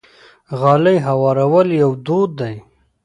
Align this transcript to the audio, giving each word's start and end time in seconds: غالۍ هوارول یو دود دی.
غالۍ 0.59 0.97
هوارول 1.07 1.67
یو 1.81 1.91
دود 2.05 2.29
دی. 2.39 2.55